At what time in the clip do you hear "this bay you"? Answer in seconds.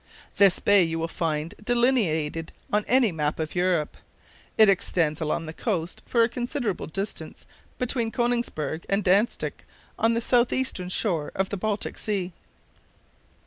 0.37-0.97